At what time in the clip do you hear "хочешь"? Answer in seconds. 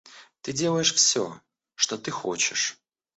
2.09-2.79